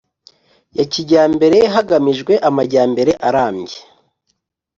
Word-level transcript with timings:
ya 0.77 0.85
kijyambere 0.91 1.59
hagamijwe 1.75 2.33
amajyambere 2.49 3.11
arambye 3.27 3.77